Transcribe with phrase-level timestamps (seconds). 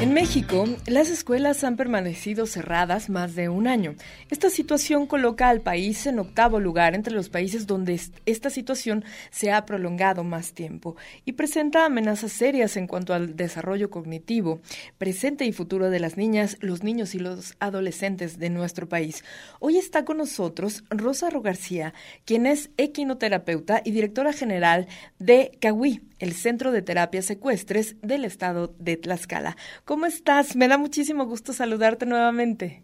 [0.00, 3.96] En México, las escuelas han permanecido cerradas más de un año.
[4.30, 9.50] Esta situación coloca al país en octavo lugar entre los países donde esta situación se
[9.50, 10.94] ha prolongado más tiempo
[11.24, 14.60] y presenta amenazas serias en cuanto al desarrollo cognitivo,
[14.98, 19.24] presente y futuro de las niñas, los niños y los adolescentes de nuestro país.
[19.58, 21.92] Hoy está con nosotros Rosa García,
[22.24, 24.86] quien es equinoterapeuta y directora general
[25.18, 29.56] de CAWI, el Centro de Terapias Secuestres del Estado de Tlaxcala.
[29.84, 30.56] ¿Cómo estás?
[30.56, 32.82] Me da muchísimo gusto saludarte nuevamente.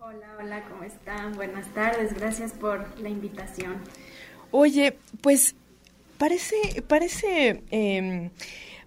[0.00, 1.32] Hola, hola, ¿cómo están?
[1.34, 3.76] Buenas tardes, gracias por la invitación.
[4.50, 5.54] Oye, pues
[6.18, 7.62] parece, parece...
[7.70, 8.30] Eh,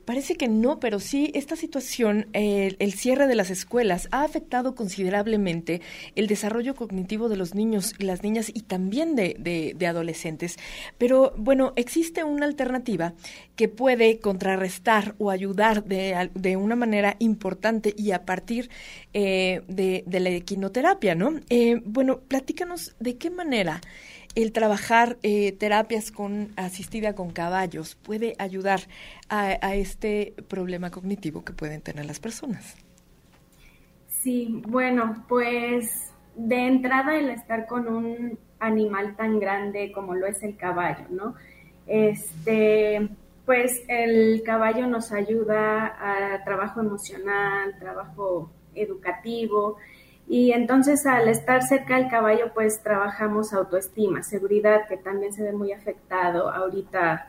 [0.05, 5.81] Parece que no, pero sí, esta situación, el cierre de las escuelas, ha afectado considerablemente
[6.16, 10.58] el desarrollo cognitivo de los niños y las niñas y también de, adolescentes.
[10.98, 13.14] Pero bueno, existe una alternativa
[13.56, 18.70] que puede contrarrestar o ayudar de, de una manera importante y a partir
[19.14, 21.39] eh, de, la equinoterapia, ¿no?
[21.50, 23.81] Eh, bueno, platícanos de qué manera
[24.36, 28.81] el trabajar eh, terapias con asistida con caballos puede ayudar
[29.30, 32.75] a, este problema cognitivo que pueden tener las personas.
[34.08, 40.44] Sí, bueno, pues de entrada el estar con un animal tan grande como lo es
[40.44, 41.36] el caballo, ¿no?
[41.88, 43.08] Este,
[43.45, 49.77] pues el caballo nos ayuda a trabajo emocional, trabajo educativo,
[50.28, 55.54] y entonces al estar cerca del caballo, pues trabajamos autoestima, seguridad, que también se ve
[55.54, 57.28] muy afectado ahorita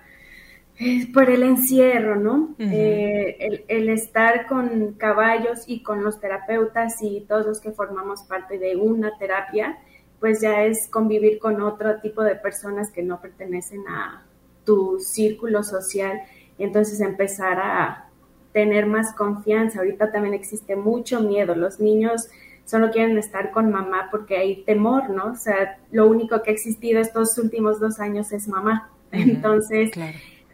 [0.78, 2.55] eh, por el encierro, ¿no?
[2.58, 8.58] Eh, el, estar con caballos y con los terapeutas y todos los que formamos parte
[8.58, 9.78] de una terapia,
[10.20, 14.27] pues ya es convivir con otro tipo de personas que no pertenecen a
[14.64, 16.20] tu círculo social
[16.58, 18.09] y entonces empezar a
[18.53, 19.81] tener más confianza.
[19.81, 21.54] Ahorita también existe mucho miedo.
[21.54, 22.28] Los niños
[22.66, 25.32] solo quieren estar con mamá porque hay temor, ¿no?
[25.32, 28.91] O sea, lo único que ha existido estos últimos dos años es mamá.
[29.12, 29.93] Entonces,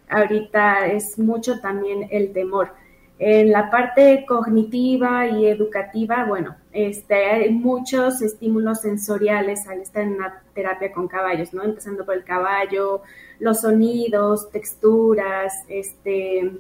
[0.09, 2.75] ahorita es mucho también el temor.
[3.19, 10.15] En la parte cognitiva y educativa, bueno, este, hay muchos estímulos sensoriales al estar en
[10.15, 11.63] una terapia con caballos, ¿no?
[11.63, 13.03] Empezando por el caballo,
[13.39, 16.53] los sonidos, texturas, este,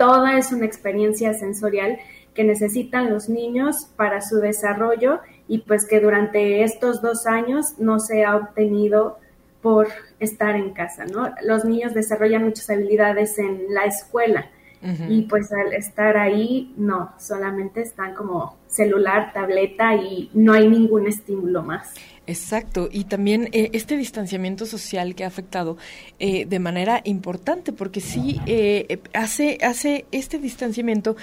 [0.00, 1.98] toda es una experiencia sensorial
[2.32, 8.00] que necesitan los niños para su desarrollo y pues que durante estos dos años no
[8.00, 9.18] se ha obtenido
[9.60, 9.88] por
[10.18, 11.34] estar en casa, ¿no?
[11.42, 14.50] Los niños desarrollan muchas habilidades en la escuela
[14.82, 21.06] y pues al estar ahí, no, solamente están como celular, tableta y no hay ningún
[21.06, 21.94] estímulo más.
[22.26, 25.76] Exacto, y también eh, este distanciamiento social que ha afectado
[26.20, 31.16] eh, de manera importante, porque sí eh, hace, hace este distanciamiento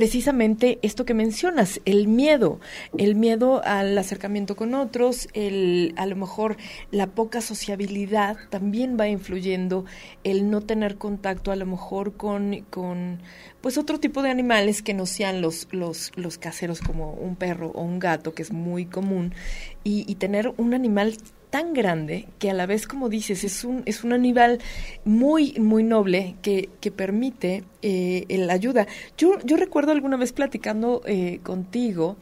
[0.00, 2.58] precisamente esto que mencionas, el miedo,
[2.96, 6.56] el miedo al acercamiento con otros, el, a lo mejor
[6.90, 9.84] la poca sociabilidad también va influyendo,
[10.24, 13.20] el no tener contacto a lo mejor con, con
[13.60, 17.70] pues otro tipo de animales que no sean los, los, los caseros como un perro
[17.74, 19.34] o un gato, que es muy común,
[19.84, 21.14] y, y tener un animal
[21.50, 24.58] tan grande que a la vez, como dices, es un, es un animal
[25.04, 28.86] muy, muy noble que, que permite eh, la ayuda.
[29.18, 32.16] Yo, yo recuerdo alguna vez platicando eh, contigo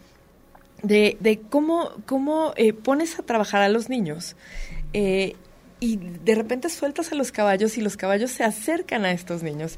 [0.82, 4.36] de, de cómo, cómo eh, pones a trabajar a los niños
[4.92, 5.34] eh,
[5.80, 9.76] y de repente sueltas a los caballos y los caballos se acercan a estos niños.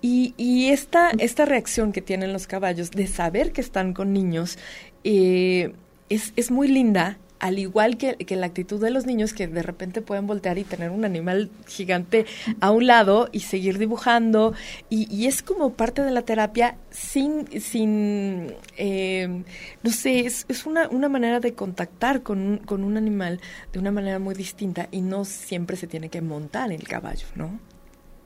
[0.00, 4.58] Y, y esta, esta reacción que tienen los caballos de saber que están con niños
[5.04, 5.72] es,
[6.08, 10.28] es muy linda al igual que, la actitud de los niños que de repente pueden
[10.28, 12.24] voltear y tener un animal gigante
[12.60, 14.54] a un lado y seguir dibujando.
[14.88, 19.42] Y, es como parte de la terapia sin, sin eh,
[19.82, 23.40] no sé, es, una, manera de contactar con un, con un animal
[23.72, 27.58] de una manera muy distinta y no siempre se tiene que montar el caballo, ¿no?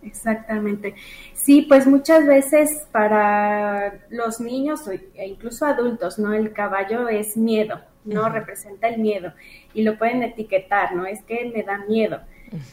[0.02, 0.94] Exactamente.
[1.32, 6.34] Sí, pues muchas veces para los niños e incluso adultos, ¿no?
[6.34, 7.80] El caballo es miedo.
[8.06, 8.28] ¿No?
[8.28, 9.32] Representa el miedo
[9.74, 11.06] y lo pueden etiquetar, ¿no?
[11.06, 12.20] Es que me da miedo.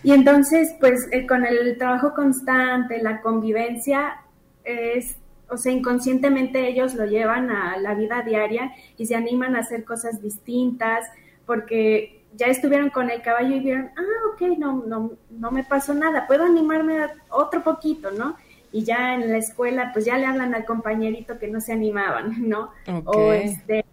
[0.04, 4.22] Y entonces, pues eh, con el trabajo constante, la convivencia,
[4.64, 5.18] es,
[5.50, 9.84] o sea, inconscientemente ellos lo llevan a la vida diaria y se animan a hacer
[9.84, 11.06] cosas distintas
[11.46, 15.94] porque ya estuvieron con el caballo y vieron, ah, ok, no, no, no me pasó
[15.94, 18.38] nada, puedo animarme otro poquito, ¿no?
[18.72, 22.50] Y ya en la escuela, pues ya le hablan al compañerito que no se animaban,
[22.50, 22.72] ¿no?
[23.06, 23.86] O este,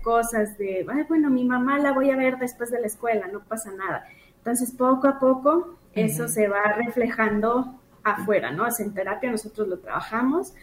[0.00, 3.72] cosas de, bueno, mi mamá la voy a ver después de la escuela, no pasa
[3.72, 4.04] nada.
[4.38, 8.66] Entonces, poco a poco, eso se va reflejando afuera, ¿no?
[8.66, 10.54] Es en terapia nosotros lo trabajamos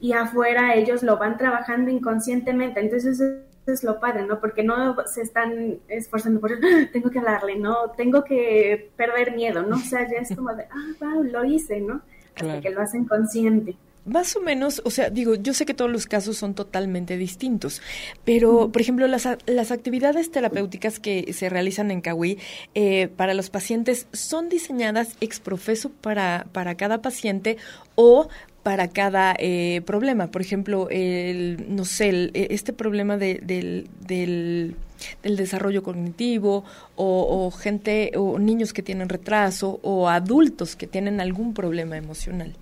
[0.00, 2.80] y afuera ellos lo van trabajando inconscientemente.
[2.80, 4.40] Entonces, eso es lo padre, ¿no?
[4.40, 7.90] Porque no se están esforzando por, ah, tengo que hablarle, ¿no?
[7.96, 9.76] Tengo que perder miedo, ¿no?
[9.76, 12.00] O sea, ya es como de, ah, wow, lo hice, ¿no?
[12.34, 13.76] Hasta que lo hacen consciente.
[14.04, 17.80] Más o menos, o sea, digo, yo sé que todos los casos son totalmente distintos,
[18.24, 22.36] pero, por ejemplo, las, las actividades terapéuticas que se realizan en CAWI
[22.74, 27.58] eh, para los pacientes son diseñadas ex profeso para, para cada paciente
[27.94, 28.28] o
[28.64, 30.32] para cada eh, problema.
[30.32, 34.76] Por ejemplo, el, no sé, e, este problema de, del, del,
[35.22, 36.64] desarrollo cognitivo
[36.96, 42.56] o, o, gente o niños que tienen retraso o adultos que tienen algún problema emocional.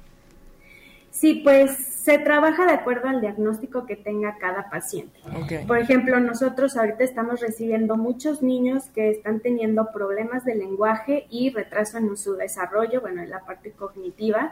[1.21, 5.21] Sí, pues se trabaja de acuerdo al diagnóstico que tenga cada paciente.
[5.67, 11.51] Por ejemplo, nosotros ahorita estamos recibiendo muchos niños que están teniendo problemas de lenguaje y
[11.51, 14.51] retraso en su desarrollo, bueno, en la parte cognitiva,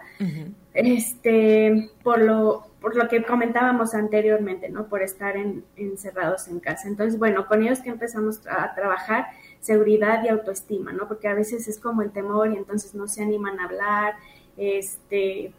[0.74, 4.88] este, por lo, por lo que comentábamos anteriormente, ¿no?
[4.88, 5.36] Por estar
[5.76, 6.86] encerrados en casa.
[6.86, 9.28] Entonces, bueno, con ellos que empezamos a trabajar
[9.60, 11.08] seguridad y autoestima, ¿no?
[11.08, 14.16] Porque a veces es como el temor y entonces no se animan a hablar,
[14.58, 15.54] este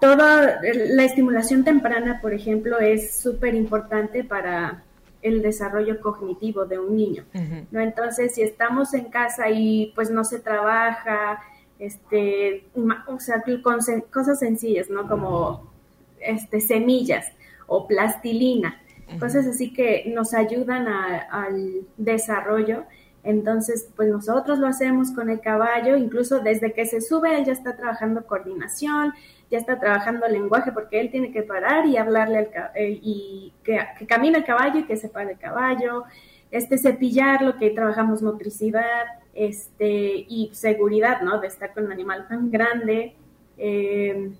[0.00, 4.82] toda la estimulación temprana, por ejemplo, es súper importante para
[5.22, 7.24] el desarrollo cognitivo de un niño,
[7.70, 7.80] ¿no?
[7.80, 11.42] Entonces, si estamos en casa y pues no se trabaja,
[11.78, 12.66] este,
[13.06, 13.78] o sea, con
[14.12, 15.08] cosas sencillas, ¿no?
[15.08, 15.72] Como
[16.20, 17.26] este, semillas
[17.66, 18.80] o plastilina,
[19.18, 22.84] cosas así que nos ayudan al desarrollo.
[23.22, 27.52] Entonces, pues nosotros lo hacemos con el caballo, incluso desde que se sube, él ya
[27.52, 29.14] está trabajando coordinación,
[29.50, 33.52] ya está trabajando el lenguaje porque él tiene que parar y hablarle al eh, y
[33.62, 36.04] que, que, camine el caballo y que se pare el caballo,
[36.50, 39.04] este cepillar lo que trabajamos motricidad,
[39.34, 41.40] este y seguridad, ¿no?
[41.40, 43.14] De estar con un animal tan grande.
[43.58, 44.32] Eh,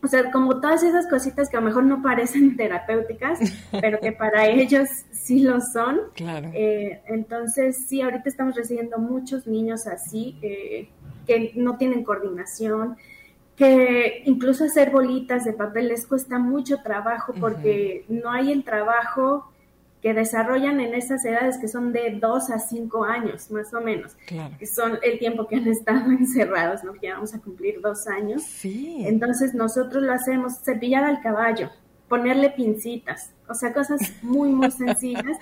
[0.00, 3.40] o sea, como todas esas cositas que a lo mejor no parecen terapéuticas,
[3.80, 6.00] pero que para ellos sí lo son.
[6.14, 6.50] Claro.
[6.54, 10.36] Eh, entonces, sí, ahorita estamos recibiendo muchos niños así,
[11.26, 12.96] que no tienen coordinación,
[13.58, 19.50] que incluso hacer bolitas de papel les cuesta mucho trabajo porque no hay el trabajo
[20.00, 24.16] que desarrollan en esas edades que son de 2 a 5 años, más o menos,
[24.60, 26.92] que son el tiempo que han estado encerrados, ¿no?
[26.92, 28.42] Que vamos a cumplir dos años.
[28.42, 29.02] Sí.
[29.04, 31.70] Entonces nosotros lo hacemos, cepillar al caballo,
[32.08, 35.36] ponerle pincitas, o sea, cosas muy, muy sencillas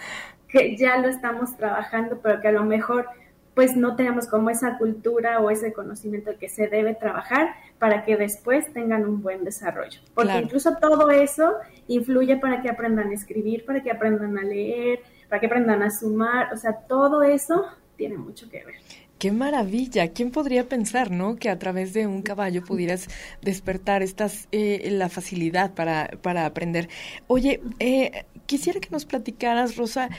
[0.48, 3.06] que ya lo estamos trabajando, pero que a lo mejor
[3.56, 8.18] pues no tenemos como esa cultura o ese conocimiento que se debe trabajar para que
[8.18, 9.98] después tengan un buen desarrollo.
[10.12, 11.54] Porque incluso todo eso
[11.88, 15.00] influye para que aprendan a escribir, para que aprendan a leer,
[15.30, 17.64] para que aprendan a sumar, o sea, todo eso
[17.96, 18.74] tiene mucho que ver.
[19.18, 20.08] Qué maravilla.
[20.08, 21.36] ¿Quién podría pensar, no?
[21.36, 23.08] Que a través de un caballo pudieras
[23.40, 26.90] despertar estas, eh, la facilidad para, para aprender.
[27.26, 30.10] Oye, eh, quisiera que nos platicaras, Rosa,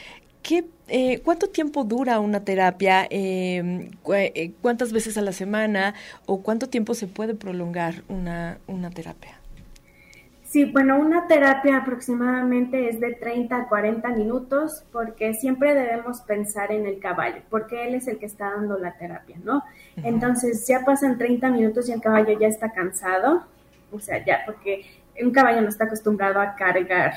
[0.47, 3.05] ¿qué eh, ¿Cuánto tiempo dura una terapia?
[3.09, 5.93] Em, eh, ¿Cuántas veces a la semana?
[6.25, 9.33] ¿O cuánto tiempo se puede prolongar una, una terapia?
[10.45, 16.71] Sí, bueno, una terapia aproximadamente es de 30 a 40 minutos porque siempre debemos pensar
[16.71, 19.63] en el caballo, porque él es el que está dando la terapia, ¿no?
[19.97, 23.43] Entonces ya pasan 30 minutos y el caballo ya está cansado,
[23.91, 24.85] o sea, ya, porque
[25.21, 27.15] un caballo no está acostumbrado a cargar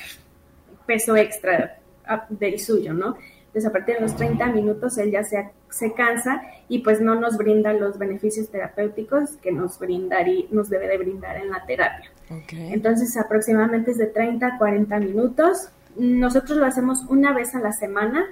[0.87, 1.80] peso extra
[2.29, 3.17] del suyo, ¿no?
[3.51, 7.17] Entonces, a partir de los 30 minutos, él ya se, se cansa y pues no
[7.17, 12.13] nos brinda los beneficios terapéuticos que nos, y nos debe de brindar en la terapia.
[12.53, 15.71] Entonces, aproximadamente es de 30 a 40 minutos.
[15.97, 18.25] Nosotros lo hacemos una vez a la semana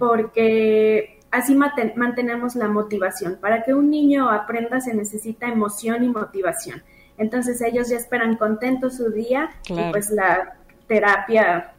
[0.00, 3.38] porque así mantenemos la motivación.
[3.40, 6.82] Para que un niño aprenda se necesita emoción y motivación.
[7.18, 10.56] Entonces ellos ya esperan contentos su día y pues la
[10.88, 11.72] terapia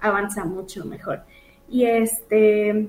[0.00, 1.22] avanza mucho mejor
[1.68, 2.88] y este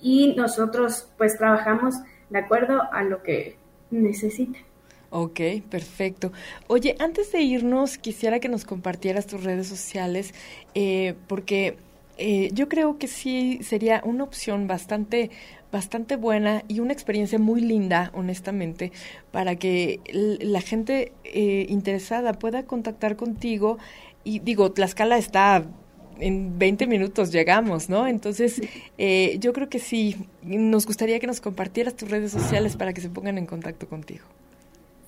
[0.00, 1.96] y nosotros pues trabajamos
[2.30, 3.56] de acuerdo a lo que
[3.90, 4.64] necesite.
[5.10, 5.40] Ok,
[5.70, 6.32] perfecto.
[6.66, 10.34] Oye, antes de irnos, quisiera que nos compartieras tus redes sociales,
[10.74, 11.78] eh, porque
[12.18, 15.30] eh, yo creo que sí sería una opción bastante,
[15.72, 18.92] bastante buena y una experiencia muy linda, honestamente,
[19.30, 23.78] para que la gente eh, interesada pueda contactar contigo.
[24.28, 25.64] Y digo, Tlaxcala está
[26.20, 28.06] en 20 minutos llegamos, ¿no?
[28.06, 28.60] Entonces,
[28.98, 33.00] eh, yo creo que sí, nos gustaría que nos compartieras tus redes sociales para que
[33.00, 34.26] se pongan en contacto contigo.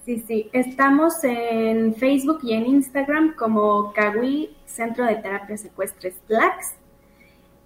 [0.07, 6.77] Sí, sí, estamos en Facebook y en Instagram como Kawi Centro de Terapias Secuestres Tlax.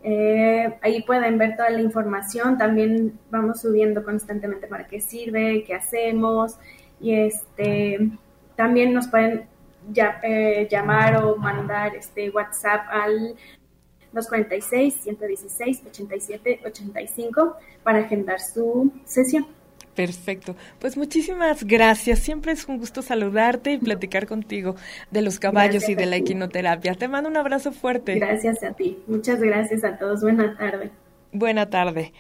[0.03, 2.59] Eh, ahí pueden ver toda la información.
[2.59, 6.57] También vamos subiendo constantemente para qué sirve, qué hacemos.
[7.01, 8.11] Y este
[8.57, 9.54] también nos pueden
[9.91, 13.37] ya, eh, llamar o mandar este WhatsApp al
[14.13, 19.47] 246 116 87 85 para agendar su sesión.
[19.95, 20.57] Perfecto.
[20.81, 22.19] Pues muchísimas gracias.
[22.19, 24.75] Siempre es un gusto saludarte y platicar contigo
[25.11, 26.95] de los caballos y de la equinoterapia.
[26.95, 28.17] Te mando un abrazo fuerte.
[28.17, 28.99] Gracias a ti.
[29.07, 30.23] Muchas gracias a todos.
[30.23, 30.91] Buena tarde.
[31.33, 32.13] Buena tarde.